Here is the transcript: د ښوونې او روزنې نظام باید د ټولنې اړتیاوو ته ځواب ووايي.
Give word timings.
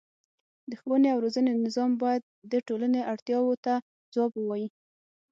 د 0.69 0.71
ښوونې 0.81 1.07
او 1.13 1.19
روزنې 1.25 1.51
نظام 1.65 1.91
باید 2.03 2.23
د 2.51 2.53
ټولنې 2.67 3.01
اړتیاوو 3.13 3.55
ته 3.65 3.73
ځواب 4.13 4.31
ووايي. 4.35 4.67